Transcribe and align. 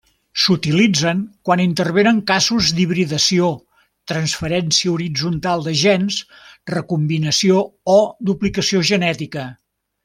S'utilitzen 0.43 1.19
quan 1.49 1.61
intervenen 1.65 2.21
casos 2.31 2.71
d'hibridació, 2.79 3.51
transferència 4.13 4.95
horitzontal 4.95 5.69
de 5.69 5.77
gens, 5.85 6.19
recombinació 6.75 7.63
o 7.99 8.03
duplicació 8.33 8.87
genètica. 8.93 9.51